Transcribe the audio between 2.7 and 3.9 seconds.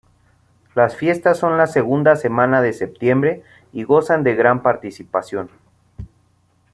septiembre y